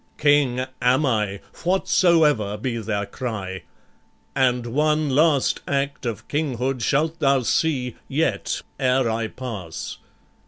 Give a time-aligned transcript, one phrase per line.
[0.17, 3.61] King am I, whatsoever be their cry;
[4.35, 9.99] And one last act of kinghood shalt thou see Yet, ere I pass."